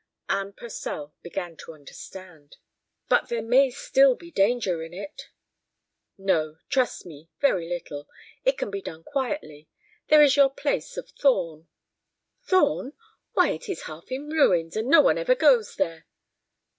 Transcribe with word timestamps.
Anne 0.27 0.51
Purcell 0.51 1.13
began 1.21 1.55
to 1.55 1.73
understand. 1.75 2.57
"But 3.07 3.29
there 3.29 3.43
may 3.43 3.69
still 3.69 4.15
be 4.15 4.31
danger 4.31 4.81
in 4.81 4.95
it." 4.95 5.29
"No; 6.17 6.57
trust 6.69 7.05
me; 7.05 7.29
very 7.39 7.69
little. 7.69 8.09
It 8.43 8.57
can 8.57 8.71
be 8.71 8.81
done 8.81 9.03
quietly. 9.03 9.69
There 10.07 10.23
is 10.23 10.35
your 10.35 10.49
place 10.49 10.97
of 10.97 11.09
Thorn." 11.09 11.67
"Thorn! 12.41 12.93
Why, 13.33 13.49
it 13.51 13.69
is 13.69 13.83
half 13.83 14.11
in 14.11 14.27
ruins, 14.29 14.75
and 14.75 14.87
no 14.87 15.01
one 15.01 15.19
ever 15.19 15.35
goes 15.35 15.75
there." 15.75 16.07